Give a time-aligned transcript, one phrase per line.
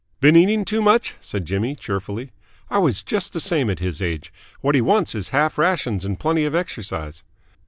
[0.19, 2.31] "Been eating too much?" said Jimmy cheerfully.
[2.71, 4.33] "I was just the same at his age.
[4.61, 7.21] What he wants is half rations and plenty of exercise."